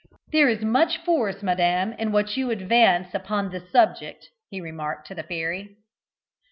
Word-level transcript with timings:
"There 0.31 0.49
is 0.49 0.63
much 0.63 0.97
force, 0.97 1.43
madam, 1.43 1.93
in 1.93 2.11
what 2.11 2.35
you 2.35 2.49
advance 2.49 3.13
upon 3.13 3.49
this 3.51 3.69
subject," 3.71 4.29
he 4.49 4.59
remarked 4.59 5.05
to 5.09 5.13
the 5.13 5.21
fairy. 5.21 5.77